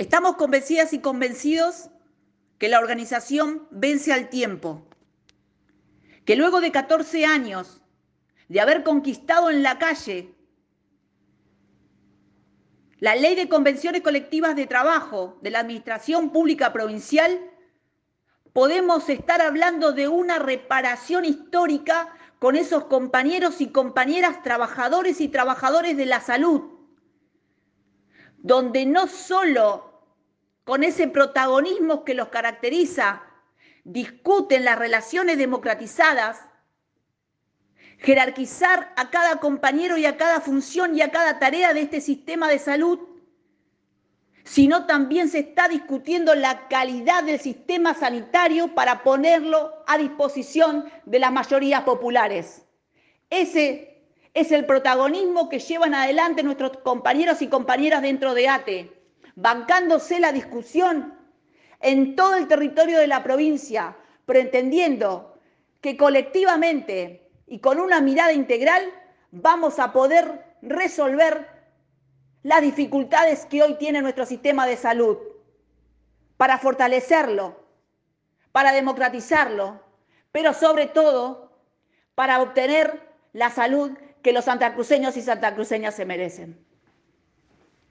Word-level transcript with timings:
Estamos 0.00 0.36
convencidas 0.36 0.94
y 0.94 1.00
convencidos 1.00 1.90
que 2.56 2.70
la 2.70 2.78
organización 2.78 3.68
vence 3.70 4.14
al 4.14 4.30
tiempo, 4.30 4.88
que 6.24 6.36
luego 6.36 6.62
de 6.62 6.72
14 6.72 7.26
años 7.26 7.82
de 8.48 8.62
haber 8.62 8.82
conquistado 8.82 9.50
en 9.50 9.62
la 9.62 9.78
calle 9.78 10.34
la 12.98 13.14
ley 13.14 13.34
de 13.34 13.50
convenciones 13.50 14.00
colectivas 14.00 14.56
de 14.56 14.66
trabajo 14.66 15.38
de 15.42 15.50
la 15.50 15.60
Administración 15.60 16.30
Pública 16.30 16.72
Provincial, 16.72 17.38
podemos 18.54 19.06
estar 19.10 19.42
hablando 19.42 19.92
de 19.92 20.08
una 20.08 20.38
reparación 20.38 21.26
histórica 21.26 22.08
con 22.38 22.56
esos 22.56 22.86
compañeros 22.86 23.60
y 23.60 23.68
compañeras 23.68 24.42
trabajadores 24.42 25.20
y 25.20 25.28
trabajadores 25.28 25.98
de 25.98 26.06
la 26.06 26.22
salud, 26.22 26.62
donde 28.38 28.86
no 28.86 29.06
solo 29.06 29.89
con 30.64 30.84
ese 30.84 31.08
protagonismo 31.08 32.04
que 32.04 32.14
los 32.14 32.28
caracteriza, 32.28 33.22
discuten 33.84 34.64
las 34.64 34.78
relaciones 34.78 35.38
democratizadas, 35.38 36.40
jerarquizar 37.98 38.92
a 38.96 39.10
cada 39.10 39.36
compañero 39.36 39.96
y 39.96 40.06
a 40.06 40.16
cada 40.16 40.40
función 40.40 40.96
y 40.96 41.02
a 41.02 41.10
cada 41.10 41.38
tarea 41.38 41.74
de 41.74 41.82
este 41.82 42.00
sistema 42.00 42.48
de 42.48 42.58
salud, 42.58 42.98
sino 44.44 44.86
también 44.86 45.28
se 45.28 45.40
está 45.40 45.68
discutiendo 45.68 46.34
la 46.34 46.68
calidad 46.68 47.24
del 47.24 47.38
sistema 47.38 47.94
sanitario 47.94 48.74
para 48.74 49.02
ponerlo 49.02 49.72
a 49.86 49.98
disposición 49.98 50.90
de 51.04 51.18
las 51.18 51.32
mayorías 51.32 51.82
populares. 51.82 52.66
Ese 53.28 54.02
es 54.34 54.50
el 54.52 54.64
protagonismo 54.64 55.48
que 55.48 55.58
llevan 55.58 55.94
adelante 55.94 56.42
nuestros 56.42 56.78
compañeros 56.78 57.42
y 57.42 57.48
compañeras 57.48 58.02
dentro 58.02 58.34
de 58.34 58.48
ATE, 58.48 58.99
bancándose 59.40 60.20
la 60.20 60.32
discusión 60.32 61.14
en 61.80 62.14
todo 62.14 62.36
el 62.36 62.46
territorio 62.46 62.98
de 62.98 63.06
la 63.06 63.22
provincia, 63.22 63.96
pero 64.26 64.38
entendiendo 64.38 65.38
que 65.80 65.96
colectivamente 65.96 67.30
y 67.46 67.60
con 67.60 67.80
una 67.80 68.00
mirada 68.00 68.32
integral 68.32 68.82
vamos 69.30 69.78
a 69.78 69.92
poder 69.92 70.44
resolver 70.60 71.48
las 72.42 72.60
dificultades 72.60 73.46
que 73.46 73.62
hoy 73.62 73.76
tiene 73.76 74.02
nuestro 74.02 74.26
sistema 74.26 74.66
de 74.66 74.76
salud 74.76 75.16
para 76.36 76.58
fortalecerlo, 76.58 77.64
para 78.52 78.72
democratizarlo, 78.72 79.82
pero 80.32 80.52
sobre 80.52 80.86
todo 80.86 81.50
para 82.14 82.42
obtener 82.42 83.08
la 83.32 83.48
salud 83.48 83.92
que 84.22 84.32
los 84.32 84.44
santacruceños 84.44 85.16
y 85.16 85.22
santacruceñas 85.22 85.94
se 85.94 86.04
merecen. 86.04 86.69